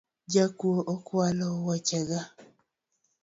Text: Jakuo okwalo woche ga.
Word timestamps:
Jakuo 0.33 0.79
okwalo 0.93 1.47
woche 1.65 1.99
ga. 2.07 2.21